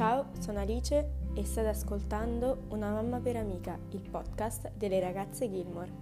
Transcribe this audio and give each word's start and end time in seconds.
Ciao, 0.00 0.30
sono 0.40 0.60
Alice 0.60 1.10
e 1.34 1.44
state 1.44 1.68
ascoltando 1.68 2.62
Una 2.70 2.90
mamma 2.90 3.20
per 3.20 3.36
amica, 3.36 3.78
il 3.90 4.00
podcast 4.00 4.70
delle 4.70 4.98
ragazze 4.98 5.50
Gilmore. 5.50 5.92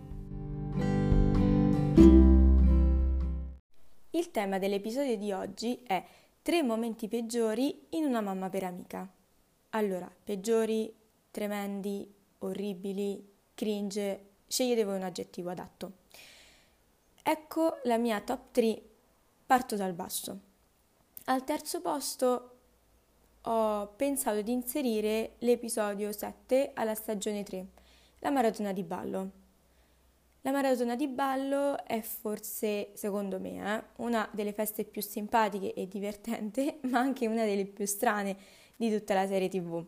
Il 4.10 4.30
tema 4.30 4.58
dell'episodio 4.60 5.16
di 5.16 5.32
oggi 5.32 5.82
è 5.84 6.06
tre 6.42 6.62
momenti 6.62 7.08
peggiori 7.08 7.88
in 7.90 8.04
una 8.04 8.20
mamma 8.20 8.48
per 8.48 8.62
amica. 8.62 9.04
Allora, 9.70 10.08
peggiori, 10.22 10.94
tremendi, 11.32 12.08
orribili, 12.38 13.28
cringe, 13.52 14.26
scegliete 14.46 14.84
voi 14.84 14.94
un 14.94 15.02
aggettivo 15.02 15.50
adatto. 15.50 15.92
Ecco 17.20 17.80
la 17.82 17.98
mia 17.98 18.20
top 18.20 18.52
3, 18.52 18.80
parto 19.44 19.74
dal 19.74 19.92
basso. 19.92 20.38
Al 21.24 21.42
terzo 21.42 21.80
posto 21.80 22.57
ho 23.50 23.94
pensato 23.96 24.42
di 24.42 24.52
inserire 24.52 25.36
l'episodio 25.38 26.12
7 26.12 26.72
alla 26.74 26.94
stagione 26.94 27.42
3, 27.42 27.66
la 28.18 28.30
maratona 28.30 28.72
di 28.72 28.82
ballo. 28.82 29.30
La 30.42 30.50
maratona 30.50 30.94
di 30.96 31.08
ballo 31.08 31.82
è 31.84 32.00
forse, 32.02 32.90
secondo 32.92 33.40
me, 33.40 33.76
eh, 33.76 33.84
una 33.96 34.28
delle 34.32 34.52
feste 34.52 34.84
più 34.84 35.00
simpatiche 35.00 35.72
e 35.72 35.88
divertenti, 35.88 36.78
ma 36.88 36.98
anche 36.98 37.26
una 37.26 37.44
delle 37.44 37.64
più 37.64 37.86
strane 37.86 38.36
di 38.76 38.90
tutta 38.90 39.14
la 39.14 39.26
serie 39.26 39.48
TV. 39.48 39.82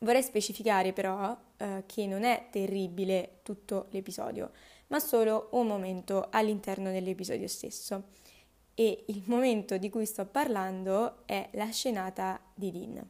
Vorrei 0.00 0.22
specificare 0.22 0.92
però 0.92 1.36
eh, 1.56 1.84
che 1.86 2.06
non 2.06 2.22
è 2.24 2.48
terribile 2.50 3.40
tutto 3.42 3.86
l'episodio, 3.90 4.50
ma 4.88 5.00
solo 5.00 5.48
un 5.52 5.66
momento 5.66 6.28
all'interno 6.30 6.90
dell'episodio 6.90 7.48
stesso 7.48 8.10
e 8.74 9.04
il 9.06 9.22
momento 9.26 9.76
di 9.76 9.88
cui 9.88 10.06
sto 10.06 10.26
parlando 10.26 11.26
è 11.26 11.48
la 11.52 11.70
scenata 11.70 12.40
di 12.54 12.70
Dean. 12.70 13.08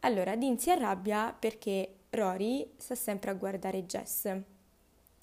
Allora, 0.00 0.36
Dean 0.36 0.58
si 0.58 0.70
arrabbia 0.70 1.34
perché 1.36 1.94
Rory 2.10 2.72
sta 2.76 2.94
sempre 2.94 3.30
a 3.30 3.34
guardare 3.34 3.86
Jess 3.86 4.30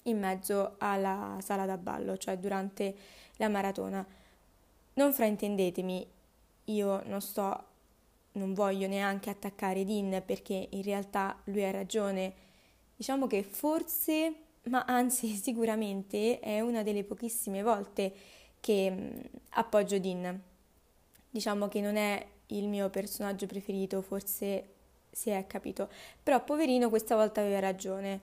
in 0.04 0.18
mezzo 0.18 0.74
alla 0.78 1.38
sala 1.40 1.66
da 1.66 1.76
ballo, 1.76 2.16
cioè 2.16 2.36
durante 2.36 2.94
la 3.36 3.48
maratona. 3.48 4.04
Non 4.94 5.12
fraintendetemi, 5.12 6.06
io 6.64 7.02
non 7.06 7.20
sto, 7.20 7.64
non 8.32 8.54
voglio 8.54 8.88
neanche 8.88 9.30
attaccare 9.30 9.84
Dean 9.84 10.22
perché 10.26 10.68
in 10.70 10.82
realtà 10.82 11.40
lui 11.44 11.64
ha 11.64 11.70
ragione. 11.70 12.34
Diciamo 12.96 13.28
che 13.28 13.44
forse, 13.44 14.34
ma 14.64 14.84
anzi 14.84 15.28
sicuramente 15.34 16.40
è 16.40 16.60
una 16.60 16.82
delle 16.82 17.04
pochissime 17.04 17.62
volte 17.62 18.12
che 18.62 18.90
mm, 18.90 19.20
appoggio 19.50 19.98
Dean. 19.98 20.40
Diciamo 21.28 21.66
che 21.66 21.80
non 21.80 21.96
è 21.96 22.24
il 22.48 22.68
mio 22.68 22.88
personaggio 22.90 23.46
preferito, 23.46 24.00
forse 24.02 24.68
si 25.10 25.30
è 25.30 25.46
capito, 25.46 25.90
però 26.22 26.42
poverino 26.44 26.88
questa 26.88 27.16
volta 27.16 27.40
aveva 27.40 27.58
ragione. 27.58 28.20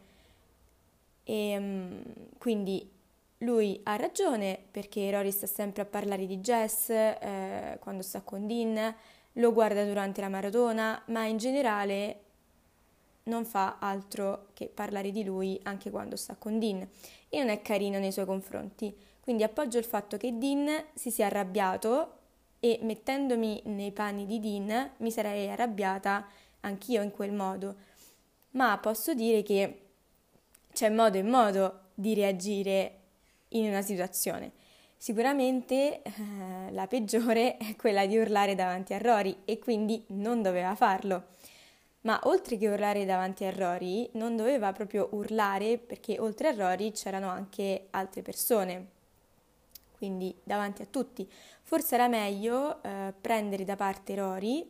E 1.24 1.60
mm, 1.60 2.02
quindi 2.38 2.90
lui 3.40 3.80
ha 3.84 3.98
ragione 3.98 4.58
perché 4.72 5.12
Rory 5.12 5.32
sta 5.32 5.46
sempre 5.46 5.82
a 5.82 5.86
parlare 5.86 6.26
di 6.26 6.38
Jess 6.38 6.90
eh, 6.90 7.78
quando 7.82 8.02
sta 8.02 8.22
con 8.22 8.48
Dean, 8.48 8.96
lo 9.34 9.54
guarda 9.54 9.84
durante 9.84 10.22
la 10.22 10.30
maratona, 10.30 11.04
ma 11.08 11.26
in 11.26 11.38
generale 11.38 12.22
non 13.24 13.46
fa 13.46 13.78
altro 13.80 14.48
che 14.54 14.68
parlare 14.68 15.12
di 15.12 15.24
lui 15.24 15.60
anche 15.64 15.90
quando 15.90 16.16
sta 16.16 16.36
con 16.36 16.60
Dean 16.60 16.88
e 17.28 17.38
non 17.38 17.50
è 17.50 17.62
carino 17.62 18.00
nei 18.00 18.14
suoi 18.14 18.26
confronti. 18.26 18.96
Quindi 19.30 19.46
appoggio 19.46 19.78
il 19.78 19.84
fatto 19.84 20.18
che 20.18 20.40
Dean 20.40 20.86
si 20.96 21.12
sia 21.12 21.28
arrabbiato 21.28 22.14
e 22.60 22.80
mettendomi 22.82 23.62
nei 23.66 23.92
panni 23.92 24.26
di 24.26 24.40
Dean 24.40 24.94
mi 24.98 25.12
sarei 25.12 25.48
arrabbiata 25.48 26.26
anch'io 26.62 27.04
in 27.04 27.12
quel 27.12 27.32
modo. 27.32 27.76
Ma 28.54 28.76
posso 28.80 29.14
dire 29.14 29.44
che 29.44 29.82
c'è 30.74 30.90
modo 30.90 31.20
e 31.20 31.22
modo 31.22 31.90
di 31.94 32.16
reagire 32.16 33.02
in 33.50 33.68
una 33.68 33.84
situazione. 33.84 34.52
Sicuramente 34.98 36.02
eh, 36.02 36.12
la 36.72 36.88
peggiore 36.88 37.58
è 37.58 37.76
quella 37.76 38.08
di 38.08 38.18
urlare 38.18 38.56
davanti 38.56 38.96
a 38.96 38.98
Rory 38.98 39.42
e 39.46 39.60
quindi 39.60 40.04
non 40.08 40.42
doveva 40.42 40.74
farlo. 40.74 41.26
Ma 42.02 42.20
oltre 42.24 42.58
che 42.58 42.68
urlare 42.68 43.06
davanti 43.06 43.46
a 43.46 43.52
Rory, 43.52 44.10
non 44.14 44.36
doveva 44.36 44.72
proprio 44.72 45.10
urlare 45.12 45.78
perché 45.78 46.18
oltre 46.18 46.48
a 46.48 46.56
Rory 46.56 46.90
c'erano 46.94 47.30
anche 47.30 47.90
altre 47.92 48.24
persone 48.24 48.98
quindi 50.00 50.34
davanti 50.44 50.82
a 50.82 50.88
tutti. 50.88 51.30
Forse 51.62 51.94
era 51.94 52.08
meglio 52.08 52.82
eh, 52.82 53.14
prendere 53.20 53.66
da 53.66 53.76
parte 53.76 54.16
Rory 54.16 54.68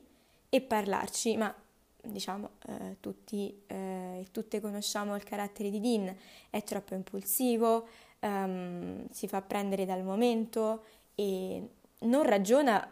e 0.49 0.59
parlarci, 0.59 1.37
ma 1.37 1.53
diciamo 2.01 2.49
eh, 2.65 2.97
tutti 2.99 3.61
eh, 3.67 4.27
tutte 4.31 4.59
conosciamo 4.59 5.15
il 5.15 5.23
carattere 5.23 5.69
di 5.69 5.79
Dean, 5.79 6.13
è 6.49 6.63
troppo 6.63 6.95
impulsivo, 6.95 7.87
ehm, 8.19 9.07
si 9.11 9.27
fa 9.27 9.41
prendere 9.41 9.85
dal 9.85 10.03
momento 10.03 10.83
e 11.15 11.69
non 11.99 12.23
ragiona 12.23 12.85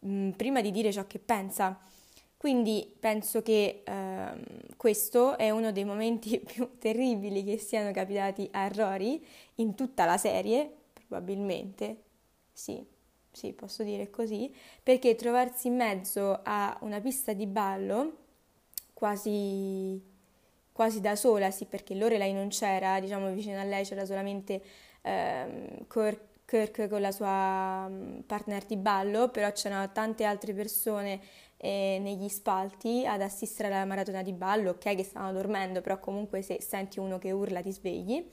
mh, 0.00 0.08
mm, 0.08 0.30
prima 0.30 0.60
di 0.60 0.72
dire 0.72 0.92
ciò 0.92 1.06
che 1.06 1.20
pensa. 1.20 1.78
Quindi 2.36 2.92
penso 3.00 3.42
che 3.42 3.82
ehm, 3.84 4.42
questo 4.76 5.38
è 5.38 5.50
uno 5.50 5.72
dei 5.72 5.84
momenti 5.84 6.38
più 6.44 6.76
terribili 6.78 7.44
che 7.44 7.56
siano 7.56 7.92
capitati 7.92 8.48
a 8.52 8.68
Rory 8.68 9.24
in 9.56 9.74
tutta 9.74 10.04
la 10.04 10.18
serie, 10.18 10.74
probabilmente, 11.06 12.02
sì, 12.52 12.84
sì, 13.30 13.52
posso 13.52 13.82
dire 13.82 14.10
così, 14.10 14.54
perché 14.82 15.14
trovarsi 15.14 15.68
in 15.68 15.76
mezzo 15.76 16.40
a 16.42 16.76
una 16.82 17.00
pista 17.00 17.32
di 17.32 17.46
ballo 17.46 18.16
quasi, 18.92 20.00
quasi 20.72 21.00
da 21.00 21.16
sola, 21.16 21.50
sì, 21.50 21.66
perché 21.66 21.94
Lorelai 21.94 22.32
non 22.32 22.48
c'era, 22.48 23.00
diciamo 23.00 23.30
vicino 23.32 23.58
a 23.60 23.64
lei 23.64 23.84
c'era 23.84 24.04
solamente 24.06 24.62
ehm, 25.02 25.86
Kirk, 25.88 26.20
Kirk 26.46 26.88
con 26.88 27.00
la 27.00 27.10
sua 27.12 27.90
partner 28.26 28.64
di 28.64 28.76
ballo, 28.76 29.28
però 29.30 29.50
c'erano 29.52 29.90
tante 29.92 30.24
altre 30.24 30.54
persone 30.54 31.20
eh, 31.58 31.98
negli 32.00 32.28
spalti 32.28 33.04
ad 33.06 33.20
assistere 33.20 33.68
alla 33.68 33.84
maratona 33.84 34.22
di 34.22 34.32
ballo, 34.32 34.70
ok 34.70 34.94
che 34.94 35.02
stavano 35.04 35.32
dormendo, 35.32 35.80
però 35.80 35.98
comunque 35.98 36.42
se 36.42 36.60
senti 36.60 36.98
uno 37.00 37.18
che 37.18 37.32
urla 37.32 37.60
ti 37.62 37.72
svegli 37.72 38.24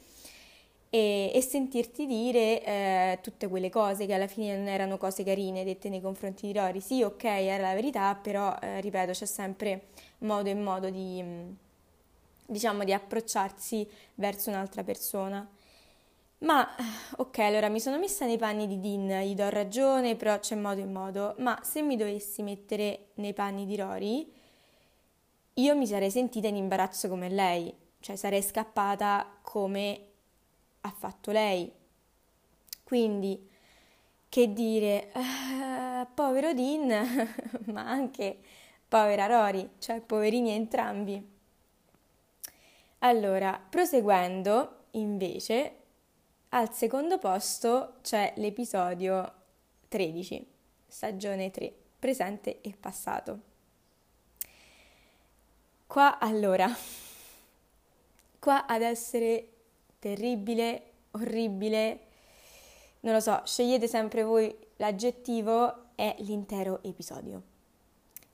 e, 0.94 1.32
e 1.34 1.42
sentirti 1.42 2.06
dire 2.06 2.64
eh, 2.64 3.20
tutte 3.24 3.48
quelle 3.48 3.72
cose 3.72 4.06
che 4.06 4.14
alla 4.14 4.28
fine 4.28 4.56
non 4.56 4.68
erano 4.68 5.00
cose 5.00 5.24
carine 5.24 5.64
dette 5.64 5.90
nei 5.90 6.02
confronti 6.02 6.46
di 6.46 6.54
Rory. 6.54 6.82
Sì, 6.82 7.02
ok, 7.02 7.24
era 7.24 7.70
la 7.70 7.74
verità, 7.74 8.14
però 8.14 8.56
eh, 8.62 8.80
ripeto, 8.80 9.12
c'è 9.12 9.26
sempre 9.26 9.88
modo 10.20 10.50
e 10.50 10.54
modo 10.54 10.92
di, 10.92 11.20
mm, 11.24 11.52
diciamo, 12.46 12.84
di 12.84 12.94
approcciarsi 12.94 13.90
verso 14.16 14.52
un'altra 14.52 14.84
persona. 14.84 15.50
Ma 16.40 16.68
ok, 17.18 17.40
allora 17.40 17.70
mi 17.70 17.80
sono 17.80 17.98
messa 17.98 18.26
nei 18.28 18.38
panni 18.38 18.68
di 18.68 18.80
Dean, 18.80 19.24
gli 19.24 19.34
do 19.34 19.50
ragione, 19.50 20.16
però 20.16 20.38
c'è 20.38 20.54
modo 20.56 20.82
e 20.82 20.86
modo. 20.86 21.34
Ma 21.40 21.60
se 21.64 21.82
mi 21.82 21.96
dovessi 21.96 22.44
mettere 22.44 23.08
nei 23.16 23.34
panni 23.34 23.66
di 23.66 23.76
Rory, 23.78 24.32
io 25.56 25.76
mi 25.76 25.88
sarei 25.88 26.12
sentita 26.12 26.48
in 26.48 26.56
imbarazzo 26.56 27.10
come 27.10 27.30
lei, 27.30 27.74
cioè 28.00 28.16
sarei 28.16 28.44
scappata 28.44 29.40
come 29.42 30.13
ha 30.86 30.92
fatto 30.92 31.32
lei. 31.32 31.72
Quindi, 32.84 33.50
che 34.30 34.54
dire, 34.54 35.12
uh, 35.14 36.08
povero 36.14 36.54
Dean, 36.54 37.34
ma 37.72 37.88
anche 37.88 38.38
povera 38.88 39.26
Rory, 39.26 39.72
cioè 39.80 40.02
poverini 40.02 40.52
entrambi. 40.52 41.32
Allora, 43.00 43.60
proseguendo, 43.70 44.86
invece, 44.92 45.76
al 46.50 46.74
secondo 46.74 47.18
posto 47.18 47.96
c'è 48.02 48.34
l'episodio 48.38 49.34
13, 49.88 50.48
stagione 50.88 51.50
3, 51.52 51.74
presente 52.00 52.62
e 52.62 52.76
passato. 52.80 53.40
Qua 55.88 56.20
allora, 56.20 56.68
qua 58.40 58.66
ad 58.66 58.82
essere 58.82 59.53
terribile, 60.04 60.92
orribile, 61.12 62.00
non 63.02 63.14
lo 63.14 63.22
so, 63.22 63.42
scegliete 63.46 63.88
sempre 63.88 64.24
voi 64.24 64.54
l'aggettivo, 64.76 65.92
è 65.96 66.14
l'intero 66.20 66.84
episodio. 66.84 67.42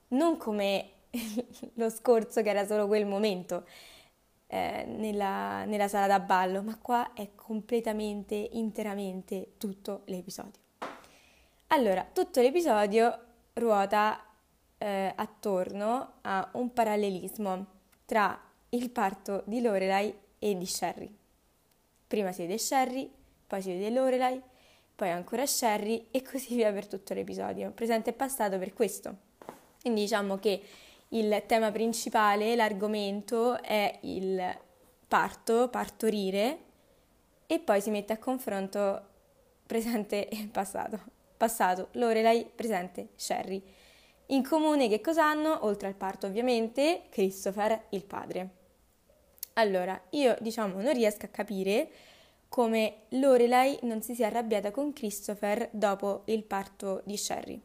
Non 0.09 0.37
come 0.37 0.89
lo 1.75 1.89
scorso 1.91 2.41
che 2.41 2.49
era 2.49 2.65
solo 2.65 2.87
quel 2.87 3.05
momento 3.05 3.67
eh, 4.47 4.83
nella, 4.87 5.63
nella 5.65 5.87
sala 5.87 6.07
da 6.07 6.19
ballo, 6.19 6.63
ma 6.63 6.75
qua 6.75 7.13
è 7.13 7.29
completamente, 7.35 8.33
interamente 8.53 9.53
tutto 9.57 10.01
l'episodio. 10.05 10.61
Allora, 11.67 12.03
tutto 12.11 12.41
l'episodio 12.41 13.25
ruota 13.53 14.25
eh, 14.79 15.13
attorno 15.15 16.13
a 16.21 16.49
un 16.53 16.73
parallelismo 16.73 17.65
tra 18.05 18.39
il 18.69 18.89
parto 18.89 19.43
di 19.45 19.61
Lorelai 19.61 20.11
e 20.39 20.57
di 20.57 20.65
Sherry. 20.65 21.18
Prima 22.09 22.31
si 22.31 22.41
vede 22.41 22.57
Sherry, 22.57 23.07
poi 23.45 23.61
si 23.61 23.71
vede 23.71 23.91
Lorelai, 23.91 24.41
poi 24.95 25.11
ancora 25.11 25.45
Sherry 25.45 26.07
e 26.09 26.23
così 26.23 26.55
via 26.55 26.73
per 26.73 26.87
tutto 26.87 27.13
l'episodio. 27.13 27.69
Presente 27.69 28.09
e 28.09 28.13
passato 28.13 28.57
per 28.57 28.73
questo. 28.73 29.15
Quindi 29.79 30.01
diciamo 30.01 30.39
che 30.39 30.59
il 31.09 31.43
tema 31.45 31.69
principale, 31.69 32.55
l'argomento 32.55 33.61
è 33.61 33.99
il 34.01 34.41
parto, 35.07 35.69
partorire 35.69 36.57
e 37.45 37.59
poi 37.59 37.79
si 37.79 37.91
mette 37.91 38.13
a 38.13 38.17
confronto 38.17 39.05
presente 39.67 40.27
e 40.29 40.49
passato. 40.51 40.99
Passato, 41.37 41.89
Lorelai, 41.91 42.43
presente, 42.43 43.09
Sherry. 43.13 43.61
In 44.31 44.43
comune 44.43 44.89
che 44.89 44.99
cosa 44.99 45.25
hanno, 45.25 45.63
oltre 45.63 45.87
al 45.87 45.93
parto 45.95 46.25
ovviamente, 46.25 47.03
Christopher, 47.09 47.85
il 47.89 48.03
padre. 48.03 48.57
Allora, 49.59 49.99
io 50.11 50.37
diciamo 50.39 50.81
non 50.81 50.93
riesco 50.93 51.25
a 51.25 51.29
capire 51.29 51.89
come 52.47 53.01
Lorelai 53.09 53.77
non 53.81 54.01
si 54.01 54.15
sia 54.15 54.27
arrabbiata 54.27 54.71
con 54.71 54.93
Christopher 54.93 55.67
dopo 55.71 56.21
il 56.25 56.43
parto 56.43 57.01
di 57.03 57.17
Sherry. 57.17 57.61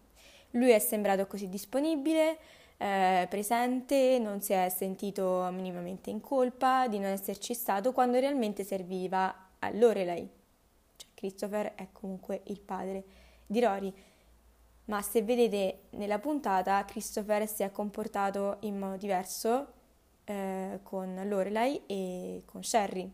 Lui 0.50 0.70
è 0.70 0.80
sembrato 0.80 1.28
così 1.28 1.48
disponibile, 1.48 2.38
eh, 2.78 3.26
presente, 3.30 4.18
non 4.18 4.40
si 4.40 4.52
è 4.52 4.68
sentito 4.70 5.48
minimamente 5.52 6.10
in 6.10 6.20
colpa 6.20 6.88
di 6.88 6.98
non 6.98 7.12
esserci 7.12 7.54
stato 7.54 7.92
quando 7.92 8.18
realmente 8.18 8.64
serviva 8.64 9.50
a 9.60 9.70
Lorelai. 9.70 10.28
Cioè, 10.96 11.08
Christopher 11.14 11.74
è 11.76 11.86
comunque 11.92 12.40
il 12.46 12.58
padre 12.58 13.04
di 13.46 13.60
Rory. 13.60 13.94
Ma 14.86 15.00
se 15.00 15.22
vedete 15.22 15.82
nella 15.90 16.18
puntata, 16.18 16.84
Christopher 16.84 17.48
si 17.48 17.62
è 17.62 17.70
comportato 17.70 18.56
in 18.60 18.78
modo 18.78 18.96
diverso 18.96 19.82
eh, 20.24 20.80
con 20.82 21.20
Lorelai 21.26 21.82
e 21.86 22.42
con 22.44 22.62
Sherry. 22.62 23.10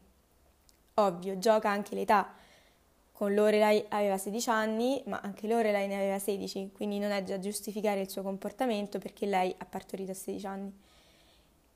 Ovvio, 0.94 1.38
gioca 1.38 1.70
anche 1.70 1.94
l'età 1.94 2.34
con 3.20 3.34
Lorelai 3.34 3.84
aveva 3.90 4.16
16 4.16 4.48
anni, 4.48 5.02
ma 5.04 5.20
anche 5.22 5.46
Lorelai 5.46 5.86
ne 5.86 5.96
aveva 5.96 6.18
16, 6.18 6.70
quindi 6.72 6.98
non 6.98 7.10
è 7.10 7.22
da 7.22 7.38
giustificare 7.38 8.00
il 8.00 8.08
suo 8.08 8.22
comportamento 8.22 8.98
perché 8.98 9.26
lei 9.26 9.54
ha 9.58 9.66
partorito 9.66 10.12
a 10.12 10.14
16 10.14 10.46
anni. 10.46 10.72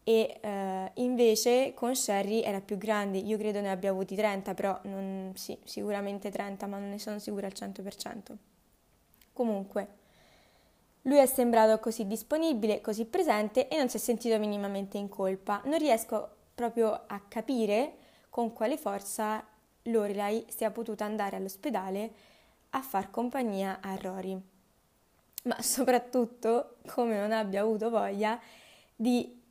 E 0.04 0.38
eh, 0.40 0.90
invece 0.94 1.74
con 1.74 1.94
Sherry 1.94 2.40
era 2.40 2.62
più 2.62 2.78
grande, 2.78 3.18
io 3.18 3.36
credo 3.36 3.60
ne 3.60 3.70
abbia 3.70 3.90
avuti 3.90 4.14
30, 4.14 4.54
però 4.54 4.80
non, 4.84 5.32
sì, 5.34 5.54
sicuramente 5.64 6.30
30, 6.30 6.66
ma 6.66 6.78
non 6.78 6.88
ne 6.88 6.98
sono 6.98 7.18
sicura 7.18 7.46
al 7.46 7.52
100%. 7.54 8.34
Comunque, 9.34 9.88
lui 11.06 11.18
è 11.18 11.26
sembrato 11.26 11.78
così 11.80 12.06
disponibile, 12.06 12.80
così 12.80 13.04
presente 13.04 13.68
e 13.68 13.76
non 13.76 13.88
si 13.88 13.96
è 13.96 14.00
sentito 14.00 14.38
minimamente 14.38 14.96
in 14.96 15.08
colpa. 15.08 15.60
Non 15.64 15.78
riesco 15.78 16.28
proprio 16.54 17.04
a 17.06 17.20
capire 17.28 17.96
con 18.30 18.52
quale 18.52 18.76
forza 18.76 19.44
Lorelai 19.82 20.46
sia 20.48 20.70
potuta 20.70 21.04
andare 21.04 21.36
all'ospedale 21.36 22.12
a 22.70 22.80
far 22.80 23.10
compagnia 23.10 23.80
a 23.82 23.94
Rory, 23.96 24.40
ma 25.44 25.60
soprattutto 25.60 26.76
come 26.86 27.18
non 27.18 27.32
abbia 27.32 27.60
avuto 27.60 27.90
voglia 27.90 28.40
di 28.96 29.42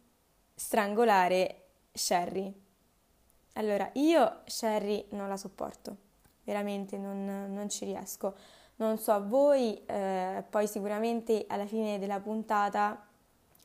strangolare 0.55 1.65
Sherry. 1.93 2.51
Allora, 3.53 3.89
io 3.93 4.41
Sherry 4.45 5.05
non 5.11 5.29
la 5.29 5.37
sopporto, 5.37 5.97
veramente 6.43 6.97
non, 6.97 7.25
non 7.53 7.69
ci 7.69 7.85
riesco. 7.85 8.35
Non 8.77 8.97
so 8.97 9.11
a 9.11 9.19
voi, 9.19 9.81
eh, 9.85 10.43
poi 10.49 10.67
sicuramente 10.67 11.45
alla 11.47 11.65
fine 11.65 11.99
della 11.99 12.19
puntata, 12.19 13.05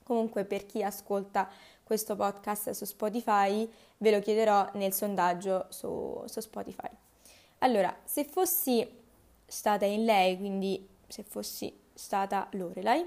comunque 0.02 0.44
per 0.44 0.66
chi 0.66 0.82
ascolta 0.82 1.48
questo 1.82 2.16
podcast 2.16 2.70
su 2.70 2.84
Spotify, 2.84 3.68
ve 3.98 4.10
lo 4.10 4.20
chiederò 4.20 4.68
nel 4.74 4.92
sondaggio 4.92 5.66
su, 5.70 6.22
su 6.26 6.40
Spotify. 6.40 6.88
Allora, 7.58 7.94
se 8.04 8.24
fossi 8.24 8.86
stata 9.46 9.86
in 9.86 10.04
lei, 10.04 10.36
quindi 10.36 10.86
se 11.08 11.24
fossi 11.24 11.76
stata 11.94 12.46
Lorelai, 12.52 13.04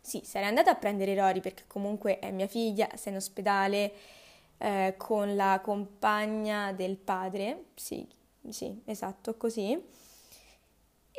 sì, 0.00 0.22
sarei 0.24 0.48
andata 0.48 0.70
a 0.70 0.74
prendere 0.76 1.14
Rory 1.14 1.40
perché 1.40 1.64
comunque 1.66 2.18
è 2.18 2.30
mia 2.30 2.46
figlia, 2.46 2.88
sei 2.94 3.12
in 3.12 3.18
ospedale 3.18 3.92
eh, 4.56 4.94
con 4.96 5.36
la 5.36 5.60
compagna 5.62 6.72
del 6.72 6.96
padre, 6.96 7.64
sì, 7.74 8.08
sì, 8.48 8.80
esatto, 8.86 9.36
così. 9.36 9.78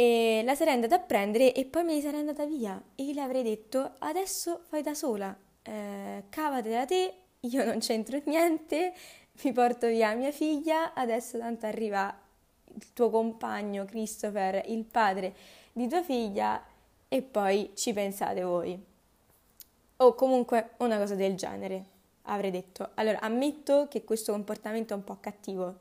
E 0.01 0.43
la 0.45 0.55
sarei 0.55 0.75
andata 0.75 0.95
a 0.95 0.99
prendere 0.99 1.51
e 1.53 1.65
poi 1.65 1.83
me 1.83 1.95
ne 1.95 1.99
sarei 1.99 2.21
andata 2.21 2.45
via 2.45 2.81
e 2.95 3.13
le 3.13 3.19
avrei 3.19 3.43
detto 3.43 3.95
adesso 3.99 4.61
fai 4.69 4.81
da 4.81 4.93
sola, 4.93 5.37
eh, 5.61 6.23
cavatela 6.29 6.85
te, 6.85 7.13
io 7.41 7.65
non 7.65 7.79
c'entro 7.79 8.17
niente, 8.23 8.93
mi 9.43 9.51
porto 9.51 9.87
via 9.87 10.13
mia 10.13 10.31
figlia, 10.31 10.93
adesso 10.93 11.37
tanto 11.37 11.65
arriva 11.65 12.17
il 12.73 12.93
tuo 12.93 13.09
compagno 13.09 13.83
Christopher, 13.83 14.63
il 14.67 14.85
padre 14.85 15.35
di 15.73 15.85
tua 15.89 16.01
figlia, 16.01 16.63
e 17.09 17.21
poi 17.21 17.71
ci 17.73 17.91
pensate 17.91 18.41
voi. 18.41 18.81
O 19.97 20.15
comunque 20.15 20.75
una 20.77 20.97
cosa 20.97 21.15
del 21.15 21.35
genere, 21.35 21.83
avrei 22.21 22.51
detto. 22.51 22.91
Allora, 22.93 23.19
ammetto 23.19 23.87
che 23.89 24.05
questo 24.05 24.31
comportamento 24.31 24.93
è 24.93 24.95
un 24.95 25.03
po' 25.03 25.17
cattivo, 25.19 25.75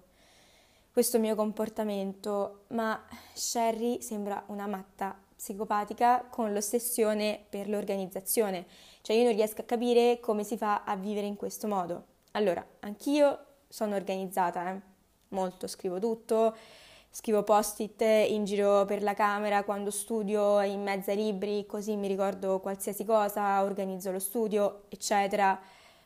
questo 0.92 1.18
mio 1.18 1.34
comportamento, 1.34 2.64
ma 2.68 3.02
Sherry 3.32 4.00
sembra 4.02 4.42
una 4.48 4.66
matta 4.66 5.16
psicopatica 5.36 6.26
con 6.28 6.52
l'ossessione 6.52 7.44
per 7.48 7.68
l'organizzazione 7.68 8.66
cioè 9.08 9.16
io 9.16 9.24
non 9.24 9.32
riesco 9.32 9.62
a 9.62 9.64
capire 9.64 10.20
come 10.20 10.44
si 10.44 10.58
fa 10.58 10.84
a 10.84 10.94
vivere 10.94 11.26
in 11.26 11.36
questo 11.36 11.66
modo. 11.66 12.04
Allora, 12.32 12.62
anch'io 12.80 13.38
sono 13.66 13.94
organizzata, 13.96 14.70
eh? 14.70 14.80
molto, 15.28 15.66
scrivo 15.66 15.98
tutto, 15.98 16.54
scrivo 17.08 17.42
post-it 17.42 18.02
in 18.02 18.44
giro 18.44 18.84
per 18.84 19.02
la 19.02 19.14
camera 19.14 19.64
quando 19.64 19.90
studio 19.90 20.60
in 20.60 20.82
mezzo 20.82 21.08
ai 21.10 21.16
libri, 21.16 21.64
così 21.64 21.96
mi 21.96 22.06
ricordo 22.06 22.60
qualsiasi 22.60 23.06
cosa, 23.06 23.62
organizzo 23.62 24.10
lo 24.12 24.18
studio, 24.18 24.82
eccetera. 24.90 25.58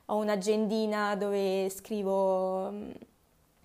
Ho 0.06 0.16
un'agendina 0.18 1.16
dove 1.16 1.68
scrivo 1.70 2.72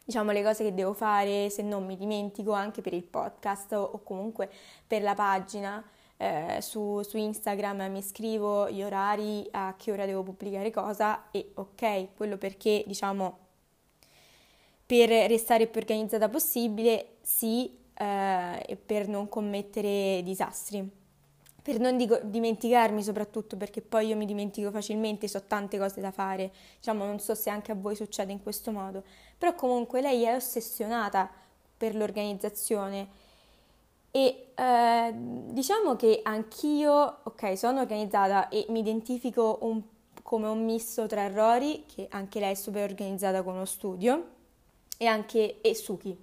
diciamo 0.07 0.31
le 0.31 0.41
cose 0.41 0.63
che 0.63 0.73
devo 0.73 0.93
fare, 0.93 1.49
se 1.49 1.61
non 1.61 1.85
mi 1.85 1.97
dimentico 1.97 2.53
anche 2.53 2.81
per 2.81 2.93
il 2.93 3.03
podcast 3.03 3.73
o 3.73 3.99
comunque 4.03 4.49
per 4.87 5.01
la 5.01 5.13
pagina 5.13 5.83
eh, 6.15 6.59
su, 6.61 7.01
su, 7.01 7.17
Instagram 7.17 7.91
mi 7.91 8.01
scrivo 8.01 8.69
gli 8.69 8.81
orari, 8.81 9.45
a 9.51 9.75
che 9.77 9.91
ora 9.91 10.05
devo 10.05 10.23
pubblicare 10.23 10.71
cosa 10.71 11.29
e 11.29 11.51
ok, 11.55 12.15
quello 12.15 12.37
perché 12.37 12.85
diciamo 12.87 13.37
per 14.85 15.09
restare 15.09 15.67
più 15.67 15.81
organizzata 15.81 16.29
possibile, 16.29 17.17
sì, 17.21 17.77
eh, 17.93 18.63
e 18.65 18.77
per 18.77 19.09
non 19.09 19.27
commettere 19.27 20.21
disastri. 20.23 20.96
Per 21.67 21.81
non 21.81 21.97
dico, 21.97 22.17
dimenticarmi 22.23 23.03
soprattutto 23.03 23.57
perché 23.57 23.81
poi 23.81 24.07
io 24.07 24.15
mi 24.15 24.23
dimentico 24.23 24.71
facilmente, 24.71 25.27
so 25.27 25.43
tante 25.43 25.77
cose 25.77 25.99
da 25.99 26.11
fare, 26.11 26.49
diciamo 26.77 27.03
non 27.03 27.19
so 27.19 27.35
se 27.35 27.49
anche 27.49 27.73
a 27.73 27.75
voi 27.75 27.93
succede 27.93 28.31
in 28.31 28.41
questo 28.41 28.71
modo, 28.71 29.03
però 29.37 29.53
comunque 29.53 29.99
lei 29.99 30.23
è 30.23 30.33
ossessionata 30.33 31.29
per 31.75 31.93
l'organizzazione. 31.93 33.07
E 34.11 34.47
eh, 34.55 35.13
diciamo 35.13 35.97
che 35.97 36.21
anch'io, 36.23 37.17
ok, 37.23 37.57
sono 37.57 37.81
organizzata 37.81 38.47
e 38.47 38.65
mi 38.69 38.79
identifico 38.79 39.57
un, 39.63 39.81
come 40.23 40.47
un 40.47 40.63
misto 40.63 41.05
tra 41.05 41.27
Rory, 41.27 41.83
che 41.85 42.07
anche 42.11 42.39
lei 42.39 42.51
è 42.51 42.55
super 42.55 42.89
organizzata 42.89 43.43
con 43.43 43.55
uno 43.55 43.65
studio, 43.65 44.27
e 44.97 45.05
anche 45.05 45.57
Esuki, 45.59 46.17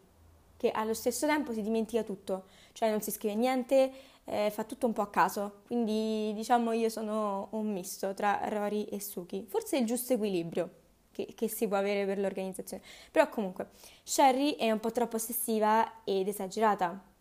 che 0.57 0.71
allo 0.71 0.95
stesso 0.95 1.27
tempo 1.27 1.53
si 1.53 1.61
dimentica 1.61 2.03
tutto, 2.03 2.45
cioè 2.73 2.89
non 2.89 3.03
si 3.03 3.11
scrive 3.11 3.35
niente, 3.35 3.93
eh, 4.25 4.51
fa 4.51 4.65
tutto 4.65 4.87
un 4.87 4.93
po' 4.93 5.03
a 5.03 5.11
caso. 5.11 5.63
Quindi 5.67 6.33
diciamo 6.35 6.73
io 6.73 6.89
sono 6.89 7.49
un 7.51 7.73
misto 7.73 8.15
tra 8.15 8.41
Rory 8.45 8.85
e 8.85 9.01
Suki, 9.01 9.47
forse 9.49 9.79
il 9.79 9.87
giusto 9.87 10.15
equilibrio. 10.15 10.83
Che, 11.15 11.33
che, 11.37 11.47
si 11.47 11.69
può 11.69 11.77
avere 11.77 12.05
per 12.07 12.19
l'organizzazione. 12.19 12.83
Però 13.13 13.29
comunque, 13.29 13.69
Sherry 14.03 14.57
è 14.57 14.73
un 14.73 14.81
po' 14.81 14.91
troppo 14.91 15.15
ossessiva 15.15 16.03
ed 16.03 16.27
esagerata 16.27 17.13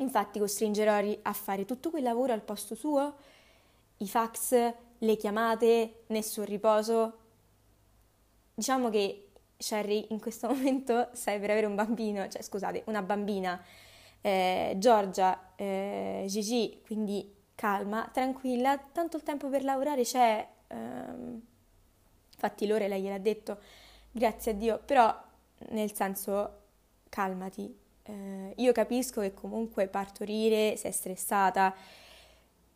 Infatti 0.00 0.38
costringe 0.38 0.84
Rory 0.84 1.18
a 1.22 1.32
fare 1.32 1.64
tutto 1.64 1.90
quel 1.90 2.04
lavoro 2.04 2.32
al 2.32 2.42
posto 2.42 2.74
suo, 2.74 3.16
i 3.98 4.06
fax, 4.06 4.72
le 4.98 5.16
chiamate, 5.16 6.04
nessun 6.08 6.44
riposo. 6.44 7.18
Diciamo 8.54 8.90
che 8.90 9.30
Sherry 9.56 10.06
in 10.10 10.20
questo 10.20 10.46
momento 10.48 11.08
sai 11.14 11.40
per 11.40 11.50
avere 11.50 11.66
un 11.66 11.74
bambino, 11.74 12.28
cioè 12.28 12.42
scusate, 12.42 12.84
una 12.86 13.02
bambina, 13.02 13.60
eh, 14.28 14.74
Giorgia, 14.76 15.54
eh, 15.56 16.24
Gigi, 16.28 16.80
quindi 16.84 17.34
calma, 17.54 18.08
tranquilla, 18.12 18.78
tanto 18.78 19.16
il 19.16 19.22
tempo 19.22 19.48
per 19.48 19.64
lavorare 19.64 20.02
c'è. 20.02 20.46
Ehm, 20.68 21.40
infatti 22.32 22.66
Lore 22.66 22.88
gliel'ha 22.88 23.18
detto, 23.18 23.58
grazie 24.10 24.52
a 24.52 24.54
Dio, 24.54 24.80
però 24.84 25.14
nel 25.70 25.92
senso 25.94 26.56
calmati, 27.08 27.74
eh, 28.02 28.52
io 28.56 28.72
capisco 28.72 29.22
che 29.22 29.32
comunque 29.32 29.88
partorire 29.88 30.76
sei 30.76 30.92
stressata 30.92 31.74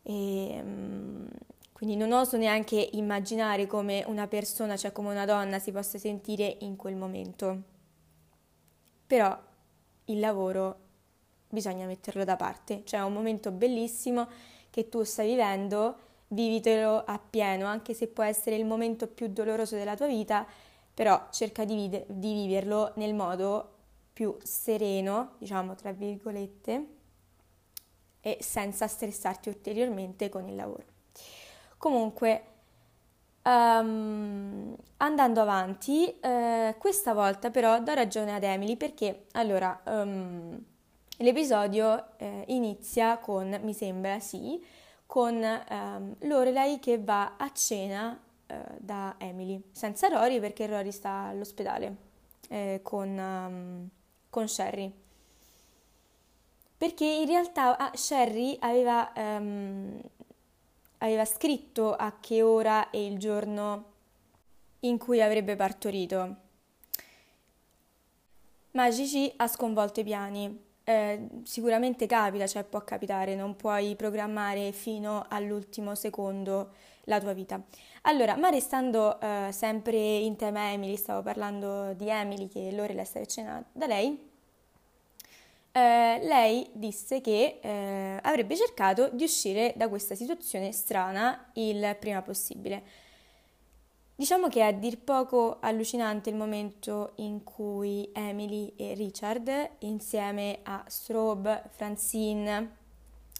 e 0.02 0.60
um, 0.62 1.28
quindi 1.72 1.96
non 1.96 2.12
oso 2.12 2.36
neanche 2.36 2.88
immaginare 2.92 3.66
come 3.66 4.04
una 4.06 4.26
persona, 4.26 4.76
cioè 4.76 4.90
come 4.90 5.10
una 5.10 5.26
donna, 5.26 5.58
si 5.58 5.70
possa 5.70 5.98
sentire 5.98 6.56
in 6.60 6.76
quel 6.76 6.96
momento. 6.96 7.62
Però 9.06 9.38
il 10.06 10.18
lavoro 10.18 10.90
bisogna 11.52 11.84
metterlo 11.84 12.24
da 12.24 12.36
parte, 12.36 12.80
cioè 12.84 13.00
è 13.00 13.04
un 13.04 13.12
momento 13.12 13.50
bellissimo 13.50 14.26
che 14.70 14.88
tu 14.88 15.02
stai 15.02 15.28
vivendo, 15.28 15.96
vivitelo 16.28 17.04
appieno, 17.04 17.66
anche 17.66 17.92
se 17.92 18.06
può 18.06 18.24
essere 18.24 18.56
il 18.56 18.64
momento 18.64 19.06
più 19.06 19.28
doloroso 19.28 19.76
della 19.76 19.94
tua 19.94 20.06
vita, 20.06 20.46
però 20.94 21.28
cerca 21.30 21.66
di, 21.66 21.74
vide- 21.74 22.06
di 22.08 22.32
viverlo 22.32 22.92
nel 22.96 23.12
modo 23.12 23.68
più 24.14 24.34
sereno, 24.42 25.32
diciamo 25.36 25.74
tra 25.74 25.92
virgolette, 25.92 26.86
e 28.22 28.38
senza 28.40 28.86
stressarti 28.86 29.50
ulteriormente 29.50 30.30
con 30.30 30.48
il 30.48 30.54
lavoro. 30.54 30.84
Comunque, 31.76 32.44
um, 33.42 34.74
andando 34.98 35.40
avanti, 35.42 36.18
uh, 36.22 36.78
questa 36.78 37.12
volta 37.12 37.50
però 37.50 37.78
do 37.80 37.92
ragione 37.92 38.34
ad 38.34 38.42
Emily 38.42 38.76
perché 38.76 39.26
allora 39.32 39.78
um, 39.84 40.64
l'episodio 41.22 42.08
uh, 42.18 42.42
inizia 42.46 43.18
con, 43.18 43.58
mi 43.62 43.74
sembra 43.74 44.20
sì, 44.20 44.62
con 45.06 45.34
um, 45.36 46.14
Lorelai 46.20 46.78
che 46.78 46.98
va 46.98 47.36
a 47.36 47.50
cena 47.52 48.18
uh, 48.46 48.54
da 48.78 49.16
Emily, 49.18 49.62
senza 49.72 50.08
Rory 50.08 50.40
perché 50.40 50.66
Rory 50.66 50.92
sta 50.92 51.28
all'ospedale 51.28 51.96
eh, 52.48 52.80
con, 52.82 53.90
con 54.28 54.48
Sherry 54.48 55.00
perché 56.82 57.04
in 57.04 57.26
realtà 57.26 57.78
ah, 57.78 57.92
Sherry 57.94 58.56
aveva, 58.58 59.12
um, 59.14 60.00
aveva 60.98 61.24
scritto 61.24 61.94
a 61.94 62.18
che 62.18 62.42
ora 62.42 62.90
e 62.90 63.06
il 63.06 63.18
giorno 63.18 63.84
in 64.80 64.98
cui 64.98 65.22
avrebbe 65.22 65.54
partorito. 65.54 66.36
Ma 68.72 68.90
Gigi 68.90 69.32
ha 69.36 69.46
sconvolto 69.46 70.00
i 70.00 70.02
piani. 70.02 70.71
Eh, 70.84 71.28
sicuramente 71.44 72.06
capita, 72.06 72.46
cioè 72.46 72.64
può 72.64 72.82
capitare, 72.82 73.34
non 73.34 73.54
puoi 73.56 73.94
programmare 73.94 74.72
fino 74.72 75.24
all'ultimo 75.28 75.94
secondo 75.94 76.72
la 77.04 77.20
tua 77.20 77.32
vita. 77.32 77.60
Allora, 78.02 78.36
ma 78.36 78.48
restando 78.48 79.20
eh, 79.20 79.48
sempre 79.52 79.98
in 79.98 80.36
tema 80.36 80.72
Emily, 80.72 80.96
stavo 80.96 81.22
parlando 81.22 81.92
di 81.94 82.08
Emily 82.08 82.48
che 82.48 82.72
Lorelai 82.72 83.04
stava 83.04 83.24
cena 83.26 83.64
da 83.72 83.86
lei, 83.86 84.30
eh, 85.74 86.18
lei 86.22 86.68
disse 86.72 87.20
che 87.20 87.58
eh, 87.62 88.18
avrebbe 88.20 88.56
cercato 88.56 89.08
di 89.12 89.24
uscire 89.24 89.72
da 89.76 89.88
questa 89.88 90.14
situazione 90.14 90.72
strana 90.72 91.50
il 91.54 91.96
prima 91.98 92.22
possibile. 92.22 92.82
Diciamo 94.22 94.46
che 94.46 94.60
è 94.60 94.62
a 94.62 94.70
dir 94.70 95.00
poco 95.00 95.56
allucinante 95.58 96.30
il 96.30 96.36
momento 96.36 97.14
in 97.16 97.42
cui 97.42 98.08
Emily 98.12 98.72
e 98.76 98.94
Richard, 98.94 99.50
insieme 99.80 100.60
a 100.62 100.84
Strobe, 100.86 101.64
Francine, 101.70 102.76